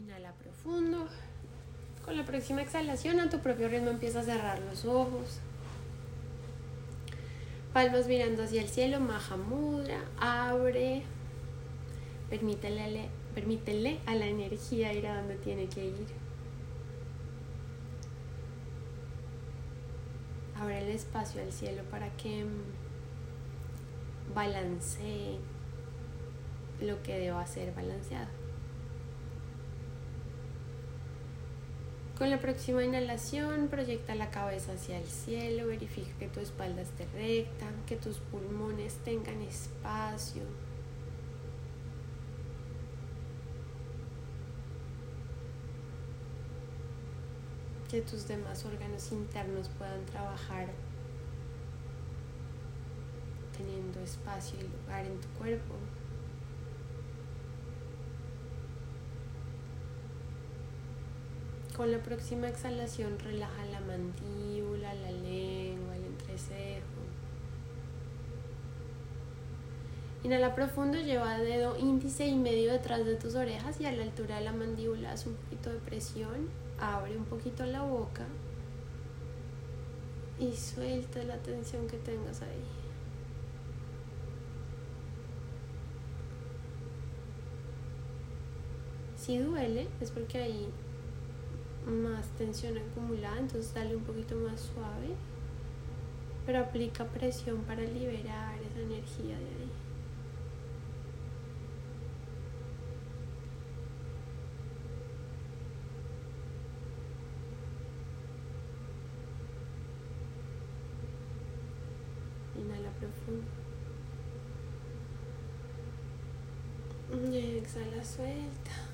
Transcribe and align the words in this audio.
Inhala 0.00 0.32
profundo. 0.32 1.08
Con 2.06 2.16
la 2.16 2.24
próxima 2.24 2.62
exhalación 2.62 3.20
a 3.20 3.28
tu 3.28 3.40
propio 3.40 3.68
ritmo 3.68 3.90
empieza 3.90 4.20
a 4.20 4.22
cerrar 4.22 4.58
los 4.60 4.86
ojos. 4.86 5.40
Palmas 7.74 8.06
mirando 8.06 8.44
hacia 8.44 8.62
el 8.62 8.68
cielo, 8.68 8.98
Maha 8.98 9.36
Mudra, 9.36 10.00
abre. 10.18 11.02
Permítele, 12.30 13.10
a 14.06 14.14
la 14.14 14.26
energía 14.26 14.94
ir 14.94 15.06
a 15.06 15.18
donde 15.18 15.36
tiene 15.36 15.68
que 15.68 15.84
ir. 15.84 16.06
Abre 20.58 20.78
el 20.78 20.88
espacio 20.88 21.42
al 21.42 21.52
cielo 21.52 21.82
para 21.90 22.08
que 22.16 22.46
balancee 24.34 25.38
lo 26.80 27.02
que 27.02 27.18
deba 27.18 27.46
ser 27.46 27.74
balanceado. 27.74 28.39
Con 32.20 32.28
la 32.28 32.38
próxima 32.38 32.84
inhalación, 32.84 33.68
proyecta 33.68 34.14
la 34.14 34.30
cabeza 34.30 34.74
hacia 34.74 34.98
el 34.98 35.06
cielo, 35.06 35.68
verifica 35.68 36.10
que 36.18 36.28
tu 36.28 36.40
espalda 36.40 36.82
esté 36.82 37.06
recta, 37.14 37.64
que 37.86 37.96
tus 37.96 38.18
pulmones 38.18 38.96
tengan 38.96 39.40
espacio. 39.40 40.42
Que 47.90 48.02
tus 48.02 48.28
demás 48.28 48.66
órganos 48.66 49.10
internos 49.12 49.70
puedan 49.78 50.04
trabajar 50.04 50.68
teniendo 53.56 53.98
espacio 54.00 54.58
y 54.60 54.64
lugar 54.64 55.06
en 55.06 55.18
tu 55.18 55.28
cuerpo. 55.38 55.74
Con 61.76 61.92
la 61.92 62.02
próxima 62.02 62.48
exhalación 62.48 63.18
relaja 63.18 63.64
la 63.66 63.80
mandíbula, 63.80 64.92
la 64.92 65.12
lengua, 65.12 65.96
el 65.96 66.04
entrecejo. 66.04 67.00
Inhala 70.22 70.54
profundo, 70.54 70.98
lleva 71.00 71.38
dedo 71.38 71.78
índice 71.78 72.26
y 72.26 72.36
medio 72.36 72.72
detrás 72.72 73.06
de 73.06 73.16
tus 73.16 73.34
orejas 73.34 73.80
y 73.80 73.86
a 73.86 73.92
la 73.92 74.02
altura 74.02 74.36
de 74.38 74.44
la 74.44 74.52
mandíbula 74.52 75.12
haz 75.12 75.26
un 75.26 75.34
poquito 75.34 75.70
de 75.70 75.78
presión. 75.78 76.50
Abre 76.78 77.16
un 77.16 77.24
poquito 77.24 77.64
la 77.64 77.82
boca 77.82 78.26
y 80.38 80.54
suelta 80.54 81.22
la 81.24 81.38
tensión 81.38 81.86
que 81.86 81.96
tengas 81.96 82.42
ahí. 82.42 82.64
Si 89.16 89.38
duele 89.38 89.88
es 90.00 90.10
porque 90.10 90.38
ahí 90.38 90.68
más 91.86 92.26
tensión 92.38 92.76
acumulada, 92.78 93.38
entonces 93.38 93.72
dale 93.74 93.96
un 93.96 94.04
poquito 94.04 94.36
más 94.36 94.60
suave, 94.60 95.14
pero 96.46 96.60
aplica 96.60 97.04
presión 97.04 97.58
para 97.62 97.82
liberar 97.82 98.58
esa 98.62 98.80
energía 98.80 99.38
de 99.38 99.46
ahí. 99.46 99.70
Inhala 112.56 112.90
profundo. 112.90 113.46
Y 117.12 117.58
exhala, 117.58 118.04
suelta. 118.04 118.89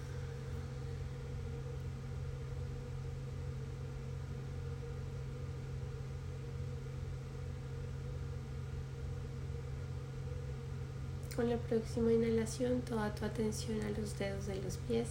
Con 11.37 11.51
la 11.51 11.59
próxima 11.59 12.15
inhalación, 12.15 12.81
toda 12.81 13.15
tu 13.15 13.27
atención 13.27 13.83
a 13.83 13.91
los 13.91 14.19
dedos 14.19 14.47
de 14.47 14.57
los 14.63 14.79
pies. 14.79 15.09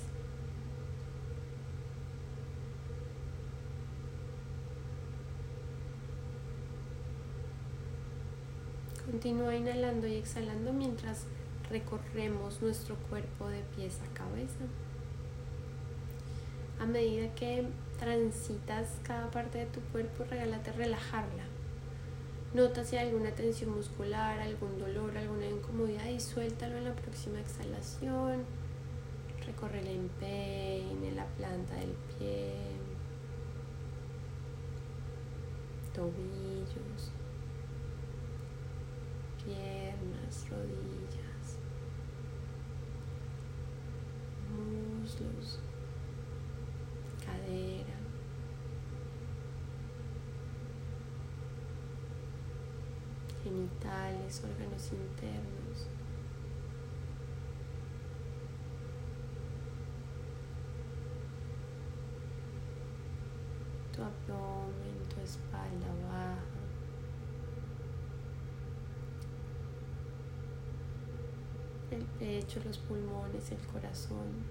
Continúa 9.06 9.56
inhalando 9.56 10.08
y 10.08 10.16
exhalando 10.16 10.74
mientras 10.74 11.25
recorremos 11.69 12.59
nuestro 12.59 12.96
cuerpo 13.07 13.47
de 13.50 13.62
pies 13.75 14.00
a 14.02 14.13
cabeza. 14.16 14.66
A 16.80 16.88
medida 16.88 17.36
que 17.36 17.68
transitas 18.00 18.97
cada 19.03 19.30
parte 19.30 19.59
de 19.59 19.66
tu 19.68 19.80
cuerpo, 19.92 20.24
regálate 20.24 20.72
relajarla. 20.72 21.55
Nota 22.56 22.86
si 22.86 22.96
hay 22.96 23.10
alguna 23.10 23.32
tensión 23.32 23.76
muscular, 23.76 24.40
algún 24.40 24.80
dolor, 24.80 25.18
alguna 25.18 25.46
incomodidad 25.46 26.06
y 26.06 26.22
suéltalo 26.22 26.78
en 26.78 26.86
la 26.86 26.96
próxima 26.96 27.42
exhalación. 27.42 28.46
Recorre 29.46 29.82
el 29.82 29.88
empeine, 29.88 31.12
la 31.14 31.26
planta 31.26 31.76
del 31.76 31.92
pie, 32.18 32.54
tobillos, 35.94 37.12
piernas, 39.44 40.50
rodillas, 40.50 41.58
muslos, 44.56 45.60
genitales, 53.56 54.44
órganos 54.44 54.92
internos. 54.92 55.88
Tu 63.94 64.02
abdomen, 64.02 65.08
tu 65.10 65.22
espalda 65.22 65.88
baja. 66.04 66.40
El 71.92 72.04
pecho, 72.20 72.60
los 72.66 72.78
pulmones, 72.80 73.52
el 73.52 73.66
corazón, 73.68 74.44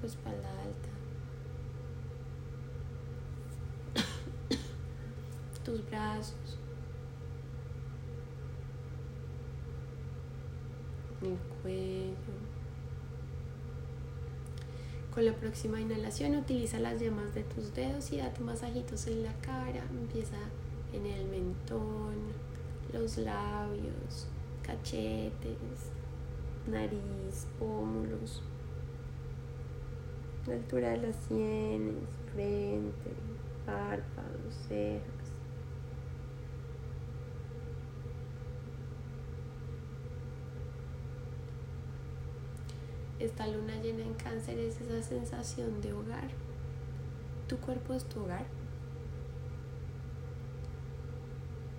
tu 0.00 0.06
espalda 0.06 0.48
alta. 0.62 0.88
tus 5.64 5.86
brazos, 5.90 6.58
el 11.26 11.38
cuello. 11.62 12.34
Con 15.14 15.24
la 15.24 15.32
próxima 15.32 15.80
inhalación 15.80 16.34
utiliza 16.34 16.80
las 16.80 16.98
yemas 16.98 17.32
de 17.34 17.44
tus 17.44 17.72
dedos 17.72 18.12
y 18.12 18.16
date 18.16 18.40
masajitos 18.40 19.06
en 19.06 19.22
la 19.22 19.32
cara. 19.34 19.84
Empieza 19.90 20.38
en 20.92 21.06
el 21.06 21.26
mentón, 21.26 22.16
los 22.92 23.18
labios, 23.18 24.26
cachetes, 24.62 25.92
nariz, 26.66 27.46
pómulos, 27.58 28.42
la 30.46 30.54
altura 30.54 30.90
de 30.90 30.98
las 30.98 31.16
sienes, 31.26 31.94
frente, 32.32 33.10
párpados, 33.64 34.54
cejas. 34.68 35.13
Esta 43.24 43.46
luna 43.46 43.76
llena 43.82 44.02
en 44.02 44.14
cáncer 44.14 44.58
es 44.58 44.80
esa 44.80 45.02
sensación 45.02 45.80
de 45.80 45.92
hogar. 45.92 46.28
Tu 47.48 47.56
cuerpo 47.58 47.94
es 47.94 48.04
tu 48.04 48.20
hogar. 48.20 48.44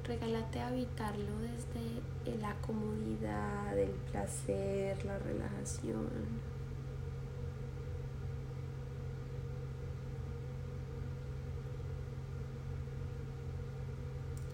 Regálate 0.03 0.59
habitarlo 0.61 1.31
desde 1.39 2.37
la 2.39 2.53
comodidad, 2.61 3.77
el 3.77 3.89
placer, 4.11 5.03
la 5.05 5.17
relajación. 5.17 6.09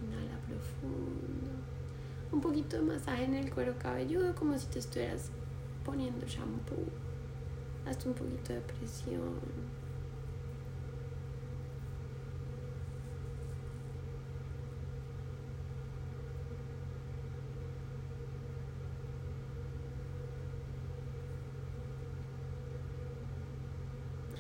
Inhala 0.02 0.38
profundo. 0.48 1.52
Un 2.32 2.40
poquito 2.40 2.78
de 2.78 2.84
masaje 2.84 3.26
en 3.26 3.36
el 3.36 3.54
cuero 3.54 3.76
cabelludo 3.78 4.34
como 4.36 4.58
si 4.58 4.68
te 4.68 4.80
estuvieras 4.80 5.32
poniendo 5.84 6.26
shampoo. 6.26 6.86
Hasta 7.86 8.08
un 8.08 8.16
poquito 8.16 8.54
de 8.54 8.62
presión. 8.62 9.40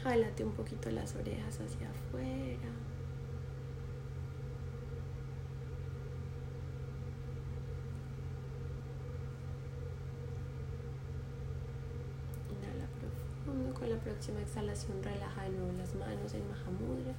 Jálate 0.03 0.43
un 0.43 0.51
poquito 0.53 0.89
las 0.89 1.15
orejas 1.15 1.59
hacia 1.61 1.89
afuera. 1.89 2.69
Inhala 12.49 12.87
profundo. 12.99 13.73
Con 13.79 13.89
la 13.91 13.97
próxima 14.21 14.41
exhalación 14.43 15.01
relaja 15.01 15.41
de 15.45 15.49
nuevo 15.49 15.71
las 15.79 15.95
manos 15.95 16.31
en 16.35 16.47
Mahamudra. 16.47 17.15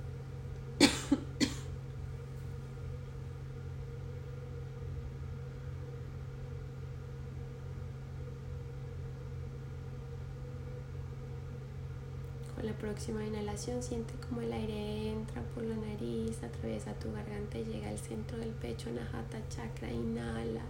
la 12.62 12.72
próxima 12.74 13.24
inhalación 13.24 13.82
siente 13.82 14.14
como 14.28 14.42
el 14.42 14.52
aire 14.52 15.10
entra 15.10 15.42
por 15.56 15.64
la 15.64 15.74
nariz, 15.74 16.40
atraviesa 16.44 16.92
tu 16.94 17.12
garganta 17.12 17.58
y 17.58 17.64
llega 17.64 17.88
al 17.88 17.98
centro 17.98 18.38
del 18.38 18.50
pecho, 18.50 18.92
Nahata 18.92 19.42
Chakra. 19.48 19.90
Inhala, 19.90 20.62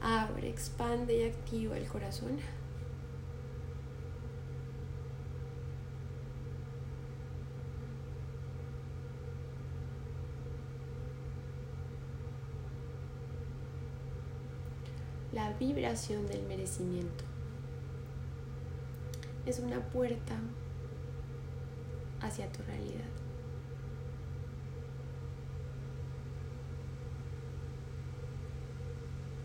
abre, 0.00 0.48
expande 0.48 1.18
y 1.18 1.24
activa 1.24 1.76
el 1.76 1.88
corazón. 1.88 2.38
La 15.32 15.49
vibración 15.60 16.26
del 16.26 16.42
merecimiento 16.44 17.22
es 19.44 19.58
una 19.58 19.78
puerta 19.78 20.36
hacia 22.22 22.50
tu 22.50 22.62
realidad. 22.62 23.04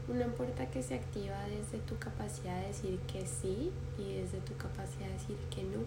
Una 0.08 0.28
puerta 0.28 0.72
que 0.72 0.82
se 0.82 0.96
activa 0.96 1.36
desde 1.50 1.80
tu 1.80 1.98
capacidad 1.98 2.62
de 2.62 2.68
decir 2.68 3.00
que 3.00 3.26
sí 3.26 3.74
y 3.98 4.14
desde 4.14 4.40
tu 4.40 4.56
capacidad 4.56 5.08
de 5.08 5.14
decir 5.14 5.38
que 5.50 5.64
no. 5.64 5.84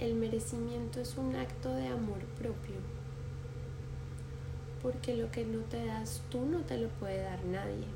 El 0.00 0.14
merecimiento 0.16 1.00
es 1.00 1.16
un 1.16 1.36
acto 1.36 1.72
de 1.72 1.86
amor 1.86 2.18
propio, 2.38 2.76
porque 4.86 5.16
lo 5.16 5.28
que 5.32 5.44
no 5.44 5.64
te 5.64 5.84
das 5.84 6.22
tú 6.30 6.46
no 6.46 6.60
te 6.60 6.78
lo 6.78 6.88
puede 6.90 7.20
dar 7.20 7.44
nadie. 7.44 7.86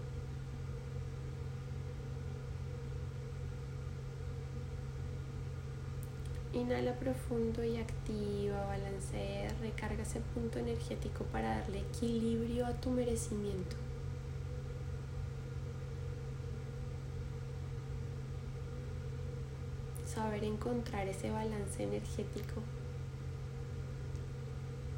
Inhala 6.53 6.99
profundo 6.99 7.63
y 7.63 7.77
activa, 7.77 8.67
balancea, 8.67 9.55
recarga 9.61 10.03
ese 10.03 10.19
punto 10.35 10.59
energético 10.59 11.23
para 11.27 11.61
darle 11.61 11.79
equilibrio 11.79 12.67
a 12.67 12.73
tu 12.73 12.91
merecimiento. 12.91 13.77
Saber 20.05 20.43
encontrar 20.43 21.07
ese 21.07 21.31
balance 21.31 21.85
energético. 21.85 22.63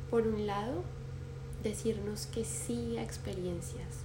Por 0.09 0.27
un 0.27 0.47
lado, 0.47 0.85
decirnos 1.62 2.26
que 2.26 2.44
sí 2.44 2.97
a 2.99 3.03
experiencias, 3.03 4.05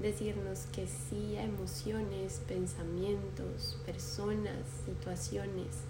decirnos 0.00 0.66
que 0.72 0.86
sí 0.86 1.36
a 1.36 1.44
emociones, 1.44 2.42
pensamientos, 2.46 3.78
personas, 3.86 4.66
situaciones 4.84 5.86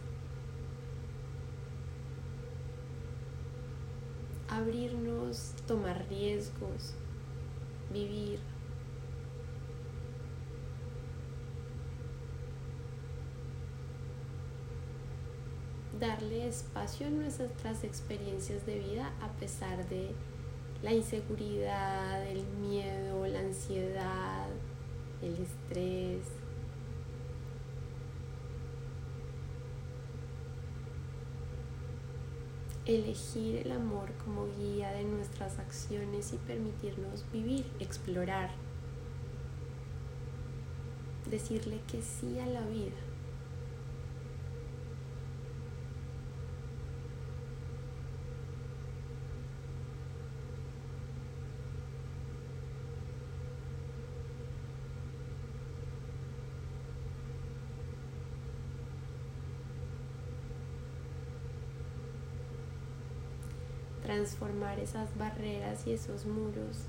abrirnos, 4.57 5.53
tomar 5.67 6.07
riesgos, 6.09 6.95
vivir. 7.93 8.41
Darle 15.99 16.47
espacio 16.47 17.07
a 17.07 17.11
nuestras 17.11 17.83
experiencias 17.83 18.67
de 18.67 18.79
vida 18.79 19.13
a 19.23 19.29
pesar 19.39 19.89
de 19.89 20.11
la 20.83 20.93
inseguridad, 20.93 22.27
el 22.27 22.45
miedo, 22.61 23.27
la 23.27 23.41
ansiedad, 23.41 24.49
el 25.23 25.35
estrés, 25.35 26.27
elegir 32.87 33.57
el 33.57 33.73
amor 33.73 34.13
como 34.25 34.47
guía 34.59 34.93
de 34.93 35.05
nuestras 35.05 35.59
acciones 35.59 36.33
y 36.33 36.37
permitirnos 36.39 37.25
vivir, 37.33 37.67
explorar, 37.81 38.51
decirle 41.29 41.81
que 41.91 42.01
sí 42.03 42.39
a 42.39 42.47
la 42.47 42.61
vida. 42.61 43.06
Transformar 64.17 64.81
esas 64.81 65.15
barreras 65.19 65.87
y 65.87 65.93
esos 65.93 66.25
muros 66.25 66.87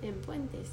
en 0.00 0.14
puentes. 0.22 0.70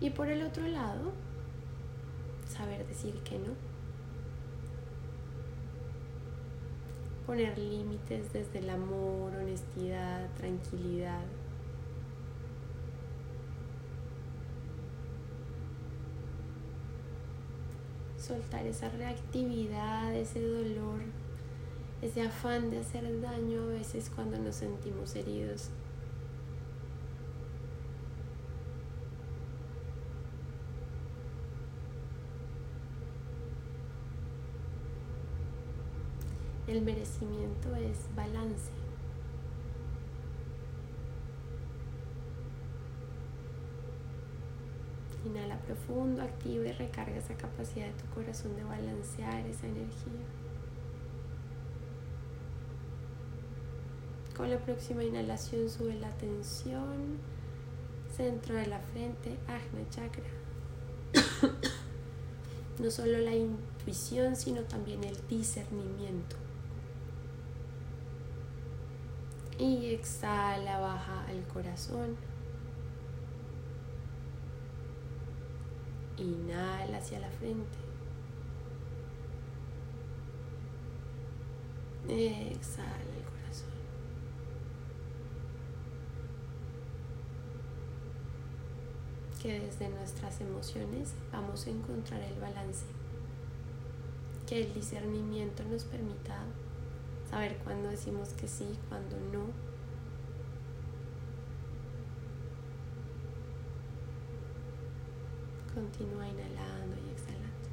Y 0.00 0.08
por 0.08 0.28
el 0.28 0.42
otro 0.42 0.66
lado, 0.66 1.12
saber 2.48 2.86
decir 2.86 3.14
que 3.24 3.38
no. 3.38 3.52
Poner 7.26 7.58
límites 7.58 8.32
desde 8.32 8.60
el 8.60 8.70
amor, 8.70 9.34
honestidad, 9.34 10.30
tranquilidad. 10.36 11.24
Soltar 18.24 18.66
esa 18.66 18.88
reactividad, 18.88 20.14
ese 20.14 20.40
dolor, 20.40 21.00
ese 22.00 22.22
afán 22.22 22.70
de 22.70 22.78
hacer 22.78 23.20
daño 23.20 23.64
a 23.64 23.66
veces 23.66 24.10
cuando 24.14 24.38
nos 24.38 24.56
sentimos 24.56 25.14
heridos. 25.14 25.70
El 36.66 36.80
merecimiento 36.80 37.76
es 37.76 37.98
balance. 38.16 38.72
Inhala 45.26 45.53
profundo, 45.66 46.22
activa 46.22 46.66
y 46.66 46.72
recarga 46.72 47.16
esa 47.16 47.34
capacidad 47.34 47.86
de 47.86 47.92
tu 47.92 48.06
corazón 48.14 48.56
de 48.56 48.64
balancear 48.64 49.46
esa 49.46 49.66
energía. 49.66 50.24
Con 54.36 54.50
la 54.50 54.58
próxima 54.58 55.04
inhalación 55.04 55.68
sube 55.70 55.94
la 55.94 56.10
tensión, 56.10 57.18
centro 58.16 58.54
de 58.56 58.66
la 58.66 58.80
frente, 58.80 59.36
Ajna 59.46 59.88
Chakra. 59.90 60.24
no 62.78 62.90
solo 62.90 63.18
la 63.18 63.34
intuición, 63.34 64.34
sino 64.34 64.62
también 64.62 65.04
el 65.04 65.16
discernimiento. 65.28 66.36
Y 69.58 69.94
exhala, 69.94 70.80
baja 70.80 71.26
al 71.26 71.44
corazón. 71.46 72.16
Inhala 76.24 76.96
hacia 76.96 77.20
la 77.20 77.28
frente. 77.28 77.78
Exhala 82.08 82.88
el 83.16 83.24
corazón. 83.24 83.68
Que 89.42 89.60
desde 89.60 89.90
nuestras 89.90 90.40
emociones 90.40 91.12
vamos 91.30 91.66
a 91.66 91.70
encontrar 91.70 92.22
el 92.22 92.40
balance. 92.40 92.86
Que 94.46 94.62
el 94.62 94.72
discernimiento 94.72 95.62
nos 95.64 95.84
permita 95.84 96.44
saber 97.28 97.58
cuándo 97.64 97.90
decimos 97.90 98.30
que 98.30 98.48
sí, 98.48 98.78
cuándo 98.88 99.16
no 99.30 99.73
continúa 105.84 106.26
inhalando 106.26 106.96
y 106.96 107.10
exhalando. 107.10 107.68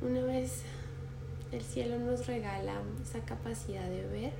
Una 0.00 0.22
vez 0.22 0.64
el 1.52 1.60
cielo 1.60 1.98
nos 1.98 2.26
regala 2.26 2.80
esa 3.02 3.20
capacidad 3.24 3.86
de 3.88 4.06
ver, 4.06 4.32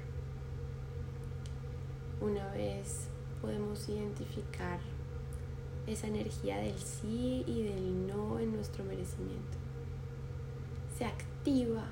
una 2.21 2.51
vez 2.53 3.09
podemos 3.43 3.89
identificar 3.89 4.81
esa 5.87 6.07
energía 6.07 6.57
del 6.59 6.79
sí 6.79 7.45
y 7.47 7.63
del 7.63 8.07
no 8.07 8.39
en 8.39 8.53
nuestro 8.53 8.85
merecimiento. 8.85 9.59
Se 10.97 11.05
activa 11.05 11.85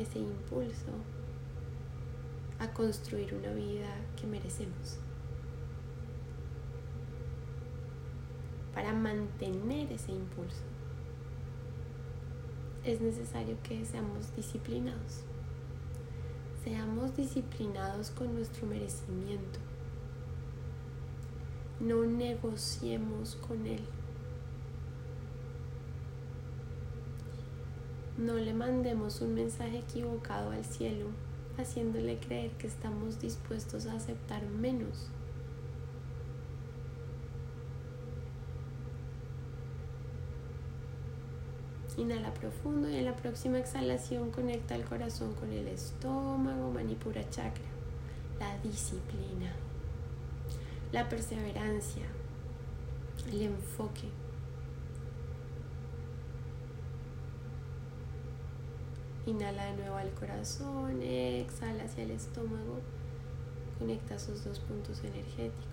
ese 0.00 0.18
impulso 0.18 0.92
a 2.58 2.72
construir 2.72 3.34
una 3.34 3.52
vida 3.52 3.88
que 4.20 4.26
merecemos. 4.26 4.98
Para 8.74 8.92
mantener 8.92 9.92
ese 9.92 10.12
impulso 10.12 10.62
es 12.84 13.00
necesario 13.00 13.56
que 13.62 13.84
seamos 13.84 14.34
disciplinados. 14.36 15.22
Seamos 16.64 17.16
disciplinados 17.16 18.10
con 18.10 18.34
nuestro 18.34 18.66
merecimiento 18.66 19.58
no 21.80 22.04
negociemos 22.04 23.36
con 23.36 23.66
Él. 23.66 23.80
No 28.20 28.34
le 28.34 28.52
mandemos 28.52 29.20
un 29.22 29.34
mensaje 29.34 29.78
equivocado 29.78 30.50
al 30.50 30.64
cielo, 30.64 31.06
haciéndole 31.58 32.18
creer 32.18 32.50
que 32.52 32.66
estamos 32.66 33.18
dispuestos 33.20 33.86
a 33.86 33.94
aceptar 33.94 34.46
menos. 34.46 35.08
Inhala 41.96 42.32
profundo 42.34 42.88
y 42.88 42.96
en 42.96 43.06
la 43.06 43.16
próxima 43.16 43.58
exhalación 43.58 44.30
conecta 44.30 44.76
el 44.76 44.84
corazón 44.84 45.34
con 45.34 45.50
el 45.50 45.66
estómago, 45.66 46.70
manipura 46.70 47.28
chakra, 47.30 47.64
la 48.38 48.56
disciplina 48.58 49.50
la 50.92 51.08
perseverancia, 51.08 52.02
el 53.28 53.42
enfoque. 53.42 54.08
Inhala 59.26 59.66
de 59.66 59.76
nuevo 59.76 59.96
al 59.96 60.10
corazón, 60.12 61.02
exhala 61.02 61.84
hacia 61.84 62.04
el 62.04 62.10
estómago, 62.12 62.80
conecta 63.78 64.14
esos 64.14 64.44
dos 64.44 64.58
puntos 64.60 65.04
energéticos. 65.04 65.70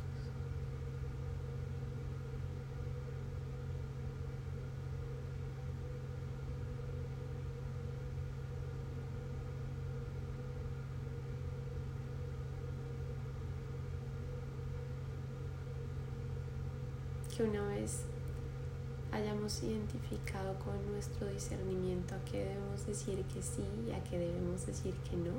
que 17.36 17.44
una 17.44 17.68
vez 17.68 18.02
hayamos 19.48 19.64
identificado 19.64 20.60
con 20.60 20.92
nuestro 20.92 21.28
discernimiento 21.28 22.16
a 22.16 22.26
qué 22.26 22.40
debemos 22.40 22.86
decir 22.86 23.24
que 23.34 23.42
sí 23.42 23.64
y 23.88 23.92
a 23.92 24.04
qué 24.04 24.20
debemos 24.20 24.66
decir 24.66 24.94
que 25.10 25.16
no, 25.16 25.32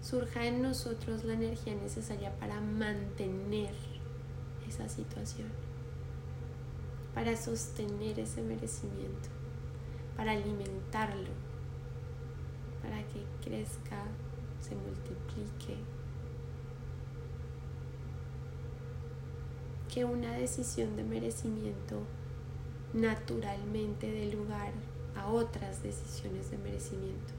surja 0.00 0.46
en 0.46 0.62
nosotros 0.62 1.24
la 1.24 1.34
energía 1.34 1.74
necesaria 1.74 2.32
para 2.38 2.60
mantener 2.60 3.74
esa 4.68 4.88
situación, 4.88 5.48
para 7.14 7.36
sostener 7.36 8.20
ese 8.20 8.40
merecimiento, 8.42 9.28
para 10.16 10.32
alimentarlo, 10.32 11.30
para 12.82 12.98
que 13.08 13.24
crezca, 13.42 14.04
se 14.60 14.76
multiplique. 14.76 15.76
Que 19.92 20.04
una 20.04 20.32
decisión 20.32 20.96
de 20.96 21.04
merecimiento 21.04 22.02
naturalmente 22.94 24.10
dé 24.10 24.32
lugar 24.32 24.72
a 25.16 25.28
otras 25.28 25.82
decisiones 25.82 26.50
de 26.50 26.58
merecimiento, 26.58 27.34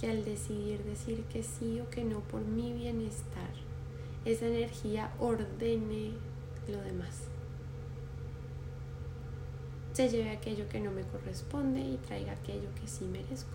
que 0.00 0.10
al 0.10 0.24
decidir 0.24 0.82
decir 0.82 1.24
que 1.24 1.42
sí 1.42 1.80
o 1.80 1.90
que 1.90 2.04
no 2.04 2.20
por 2.20 2.40
mi 2.40 2.72
bienestar, 2.72 3.52
esa 4.24 4.46
energía 4.46 5.12
ordene 5.20 6.12
lo 6.68 6.80
demás. 6.80 7.24
Se 9.92 10.08
lleve 10.08 10.30
aquello 10.30 10.68
que 10.70 10.80
no 10.80 10.90
me 10.90 11.02
corresponde 11.02 11.80
y 11.80 11.98
traiga 11.98 12.32
aquello 12.32 12.68
que 12.80 12.88
sí 12.88 13.04
merezco. 13.04 13.50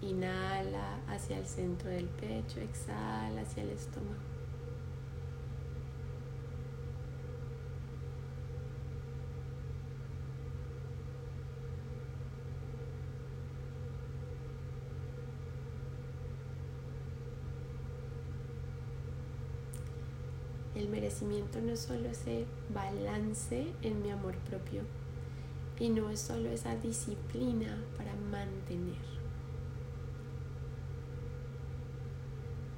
Inhala 0.00 1.00
hacia 1.08 1.38
el 1.38 1.46
centro 1.46 1.90
del 1.90 2.06
pecho, 2.06 2.60
exhala 2.60 3.40
hacia 3.42 3.64
el 3.64 3.70
estómago. 3.70 4.39
El 21.20 21.26
merecimiento 21.26 21.60
no 21.60 21.72
es 21.72 21.80
solo 21.80 22.08
ese 22.08 22.46
balance 22.72 23.66
en 23.82 24.02
mi 24.02 24.10
amor 24.10 24.36
propio 24.48 24.82
y 25.78 25.90
no 25.90 26.08
es 26.08 26.20
solo 26.20 26.48
esa 26.48 26.76
disciplina 26.76 27.76
para 27.98 28.14
mantener. 28.30 28.96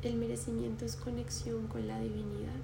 El 0.03 0.17
merecimiento 0.17 0.85
es 0.85 0.97
conexión 0.97 1.69
con 1.69 1.87
la 1.87 2.01
divinidad. 2.01 2.61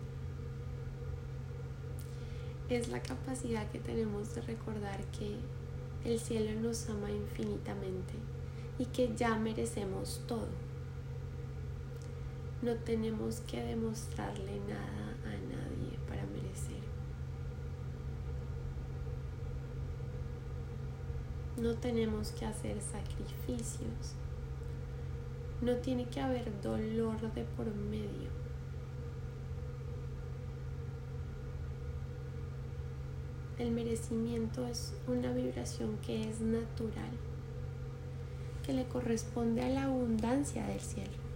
Es 2.68 2.88
la 2.88 3.00
capacidad 3.00 3.70
que 3.70 3.78
tenemos 3.78 4.34
de 4.34 4.40
recordar 4.40 5.04
que 5.12 5.36
el 6.04 6.18
cielo 6.18 6.60
nos 6.60 6.88
ama 6.88 7.10
infinitamente 7.10 8.14
y 8.80 8.86
que 8.86 9.14
ya 9.14 9.36
merecemos 9.36 10.22
todo. 10.26 10.48
No 12.60 12.74
tenemos 12.74 13.36
que 13.42 13.62
demostrarle 13.62 14.58
nada 14.68 15.14
a 15.24 15.30
nadie 15.30 15.96
para 16.08 16.26
merecer. 16.26 16.82
No 21.60 21.74
tenemos 21.74 22.32
que 22.32 22.46
hacer 22.46 22.80
sacrificios 22.80 24.14
no 25.60 25.74
tiene 25.76 26.04
que 26.06 26.20
haber 26.20 26.60
dolor 26.62 27.20
de 27.32 27.42
por 27.44 27.66
medio. 27.74 28.30
El 33.58 33.72
merecimiento 33.72 34.66
es 34.68 34.94
una 35.08 35.32
vibración 35.32 35.98
que 36.06 36.28
es 36.28 36.40
natural, 36.40 37.10
que 38.64 38.72
le 38.72 38.86
corresponde 38.86 39.62
a 39.62 39.68
la 39.68 39.84
abundancia 39.84 40.64
del 40.64 40.80
cielo. 40.80 41.27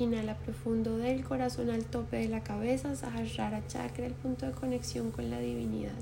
Inhala 0.00 0.34
profundo 0.34 0.96
del 0.96 1.22
corazón 1.22 1.68
al 1.68 1.84
tope 1.84 2.16
de 2.16 2.28
la 2.28 2.42
cabeza, 2.42 2.96
Sahasrara 2.96 3.66
Chakra, 3.66 4.06
el 4.06 4.14
punto 4.14 4.46
de 4.46 4.52
conexión 4.52 5.10
con 5.10 5.28
la 5.28 5.38
divinidad. 5.40 5.92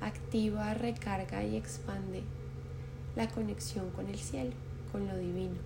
Activa, 0.00 0.72
recarga 0.74 1.42
y 1.42 1.56
expande 1.56 2.22
la 3.16 3.26
conexión 3.26 3.90
con 3.90 4.06
el 4.06 4.20
cielo, 4.20 4.52
con 4.92 5.08
lo 5.08 5.18
divino. 5.18 5.56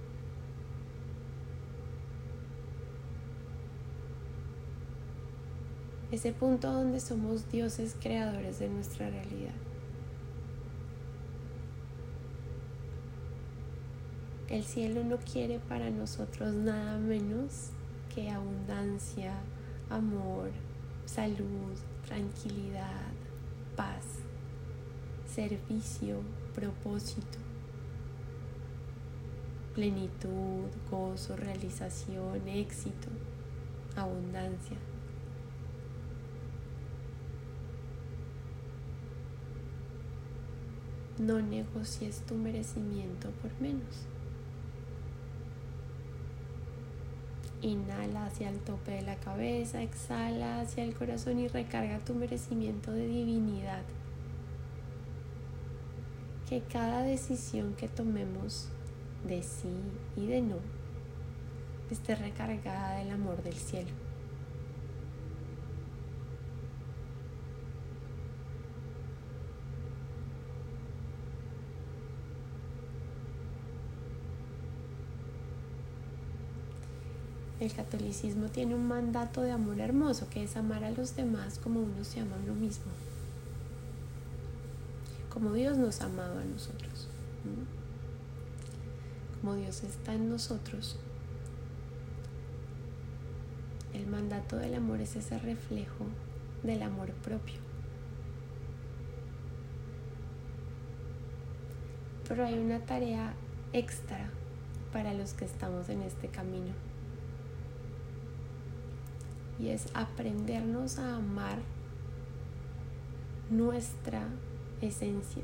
Ese 6.11 6.33
punto 6.33 6.73
donde 6.73 7.01
somos 7.01 7.53
dioses 7.53 7.95
creadores 8.01 8.61
de 8.61 8.71
nuestra 8.71 9.11
realidad. 9.11 9.68
El 14.51 14.65
cielo 14.65 15.05
no 15.05 15.19
quiere 15.19 15.59
para 15.59 15.91
nosotros 15.91 16.55
nada 16.55 16.97
menos 16.97 17.69
que 18.15 18.31
abundancia, 18.31 19.35
amor, 19.91 20.49
salud, 21.05 21.77
tranquilidad, 22.07 23.13
paz, 23.77 24.07
servicio, 25.27 26.23
propósito, 26.55 27.37
plenitud, 29.75 30.65
gozo, 30.91 31.37
realización, 31.37 32.49
éxito, 32.49 33.09
abundancia. 33.97 34.79
No 41.19 41.43
negocies 41.43 42.23
tu 42.27 42.35
merecimiento 42.35 43.29
por 43.43 43.53
menos. 43.61 44.07
Inhala 47.61 48.27
hacia 48.27 48.51
el 48.51 48.61
tope 48.61 48.93
de 48.93 49.03
la 49.03 49.17
cabeza, 49.17 49.83
exhala 49.83 50.61
hacia 50.61 50.85
el 50.85 50.95
corazón 50.95 51.41
y 51.41 51.49
recarga 51.49 51.99
tu 51.99 52.15
merecimiento 52.15 52.93
de 52.93 53.07
divinidad. 53.07 53.83
Que 56.49 56.61
cada 56.61 57.03
decisión 57.03 57.75
que 57.75 57.89
tomemos 57.89 58.69
de 59.27 59.43
sí 59.43 59.75
y 60.17 60.27
de 60.27 60.41
no 60.41 60.57
esté 61.91 62.15
recargada 62.15 62.99
del 62.99 63.11
amor 63.11 63.43
del 63.43 63.55
cielo. 63.55 64.08
El 77.61 77.73
catolicismo 77.73 78.49
tiene 78.49 78.77
un 78.77 78.87
mandato 78.87 79.43
de 79.43 79.51
amor 79.51 79.81
hermoso, 79.81 80.29
que 80.31 80.45
es 80.45 80.57
amar 80.57 80.85
a 80.85 80.93
los 80.93 81.17
demás 81.17 81.59
como 81.59 81.81
uno 81.81 82.05
se 82.05 82.21
ama 82.21 82.37
a 82.37 82.39
uno 82.39 82.55
mismo, 82.55 82.93
como 85.29 85.53
Dios 85.53 85.77
nos 85.77 86.01
ha 86.01 86.05
amado 86.05 86.39
a 86.39 86.45
nosotros, 86.45 87.09
como 89.41 89.57
Dios 89.57 89.83
está 89.83 90.15
en 90.15 90.31
nosotros. 90.31 90.99
El 93.93 94.07
mandato 94.07 94.57
del 94.57 94.75
amor 94.75 95.01
es 95.01 95.17
ese 95.17 95.37
reflejo 95.41 96.07
del 96.63 96.83
amor 96.83 97.11
propio. 97.15 97.57
Pero 102.29 102.45
hay 102.45 102.57
una 102.57 102.79
tarea 102.81 103.35
extra 103.73 104.31
para 104.93 105.13
los 105.13 105.33
que 105.33 105.45
estamos 105.45 105.89
en 105.89 106.03
este 106.03 106.29
camino 106.29 106.88
y 109.59 109.69
es 109.69 109.87
aprendernos 109.95 110.99
a 110.99 111.17
amar 111.17 111.59
nuestra 113.51 114.29
esencia, 114.81 115.43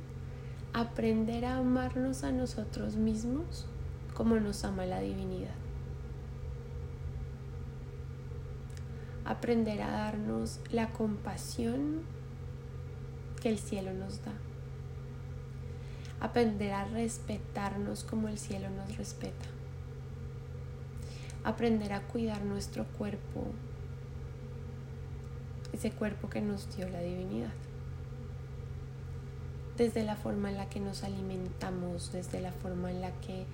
aprender 0.73 1.45
a 1.45 1.59
amarnos 1.59 2.23
a 2.23 2.33
nosotros 2.33 2.97
mismos 2.97 3.67
como 4.15 4.37
nos 4.37 4.65
ama 4.65 4.87
la 4.87 5.01
divinidad. 5.01 5.55
Aprender 9.25 9.81
a 9.83 9.91
darnos 9.91 10.61
la 10.71 10.91
compasión 10.93 12.03
que 13.41 13.49
el 13.49 13.59
cielo 13.59 13.95
nos 13.95 14.23
da. 14.23 14.33
Aprender 16.21 16.73
a 16.73 16.85
respetarnos 16.85 18.05
como 18.05 18.29
el 18.29 18.39
cielo 18.39 18.69
nos 18.71 18.97
respeta. 18.97 19.47
Aprender 21.43 21.95
a 21.95 22.03
cuidar 22.03 22.43
nuestro 22.45 22.85
cuerpo 22.85 23.47
ese 25.75 25.91
cuerpo 25.91 26.31
que 26.31 26.41
nos 26.41 26.75
dio 26.77 26.89
la 26.89 27.01
divinidad. 27.01 27.53
Desde 29.77 30.05
la 30.05 30.17
forma 30.17 30.51
en 30.51 30.57
la 30.57 30.69
que 30.69 30.81
nos 30.81 31.03
alimentamos, 31.03 32.13
desde 32.13 32.41
la 32.41 32.53
forma 32.53 32.91
en 32.91 33.01
la 33.01 33.11
que 33.21 33.45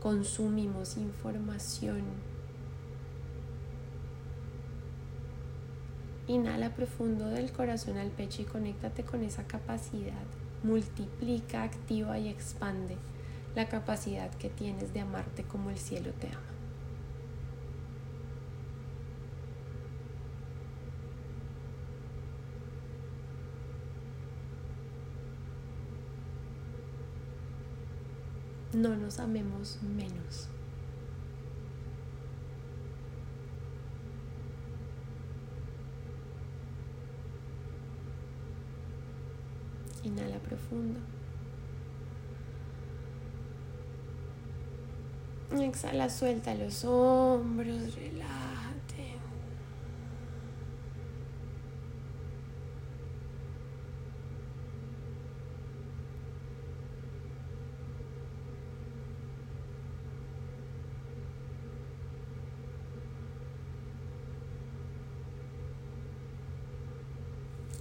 consumimos 0.00 0.96
información. 0.96 2.02
Inhala 6.28 6.74
profundo 6.74 7.28
del 7.28 7.52
corazón 7.52 7.98
al 7.98 8.10
pecho 8.10 8.42
y 8.42 8.44
conéctate 8.44 9.04
con 9.04 9.22
esa 9.22 9.44
capacidad. 9.44 10.24
Multiplica, 10.62 11.62
activa 11.62 12.18
y 12.18 12.28
expande 12.28 12.96
la 13.54 13.68
capacidad 13.68 14.30
que 14.32 14.50
tienes 14.50 14.92
de 14.92 15.00
amarte 15.00 15.42
como 15.42 15.70
el 15.70 15.78
cielo 15.78 16.12
te 16.20 16.28
ama. 16.28 16.55
No 28.76 28.94
nos 28.94 29.18
amemos 29.18 29.78
menos. 29.82 30.48
Inhala 40.04 40.38
profundo. 40.40 41.00
Exhala, 45.58 46.10
suelta 46.10 46.54
los 46.54 46.84
hombros, 46.84 47.94
relaja. 47.94 48.45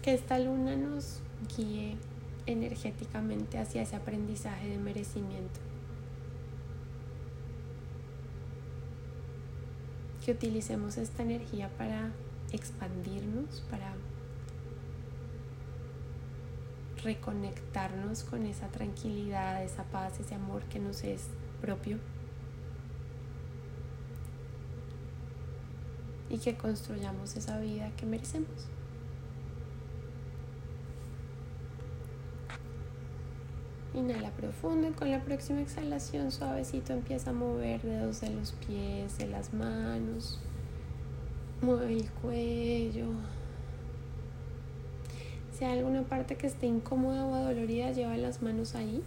Que 0.06 0.14
esta 0.14 0.38
luna 0.38 0.76
nos 0.76 1.20
guíe 1.58 1.98
energéticamente 2.46 3.58
hacia 3.58 3.82
ese 3.82 3.96
aprendizaje 3.96 4.70
de 4.70 4.78
merecimiento. 4.78 5.60
Que 10.24 10.34
utilicemos 10.34 10.98
esta 10.98 11.24
energía 11.24 11.70
para 11.76 12.12
expandirnos, 12.52 13.64
para 13.72 13.96
reconectarnos 17.04 18.24
con 18.26 18.46
esa 18.46 18.68
tranquilidad, 18.68 19.64
esa 19.64 19.86
paz, 19.86 20.20
ese 20.20 20.36
amor 20.36 20.62
que 20.66 20.78
nos 20.78 21.04
es 21.04 21.30
propio. 21.62 21.98
Y 26.30 26.38
que 26.38 26.56
construyamos 26.56 27.36
esa 27.36 27.60
vida 27.60 27.90
que 27.98 28.06
merecemos. 28.06 28.75
Inhala 33.96 34.30
profundo 34.32 34.90
y 34.90 34.92
con 34.92 35.10
la 35.10 35.24
próxima 35.24 35.62
exhalación 35.62 36.30
suavecito 36.30 36.92
empieza 36.92 37.30
a 37.30 37.34
mover 37.34 37.82
dedos 37.82 38.20
de 38.20 38.30
los 38.30 38.52
pies, 38.52 39.18
de 39.18 39.28
las 39.28 39.54
manos. 39.54 40.38
Mueve 41.62 41.94
el 41.94 42.12
cuello. 42.12 43.06
Si 45.54 45.64
hay 45.64 45.78
alguna 45.78 46.04
parte 46.04 46.36
que 46.36 46.46
esté 46.48 46.68
incómoda 46.68 47.24
o 47.24 47.36
adolorida, 47.36 47.94
lleva 47.94 48.18
las 48.18 48.42
manos 48.42 48.76
ahí. 48.76 49.02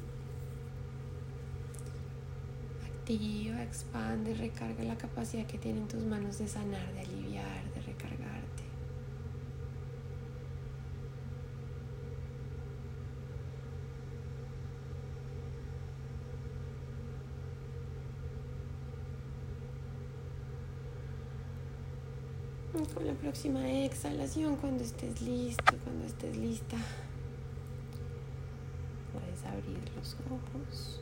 Activa, 2.86 3.62
expande, 3.62 4.32
recarga 4.32 4.84
la 4.84 4.96
capacidad 4.96 5.44
que 5.44 5.58
tienen 5.58 5.86
tus 5.86 6.02
manos 6.02 6.38
de 6.38 6.48
sanar, 6.48 6.94
de 6.94 7.00
aliviar, 7.00 7.74
de 7.74 7.82
recargarte. 7.82 8.68
con 22.86 23.06
la 23.06 23.07
próxima 23.20 23.68
exhalación, 23.68 24.56
cuando 24.56 24.84
estés 24.84 25.20
listo, 25.22 25.74
cuando 25.84 26.06
estés 26.06 26.36
lista, 26.36 26.76
puedes 29.12 29.44
abrir 29.44 29.78
los 29.96 30.16
ojos. 30.30 31.00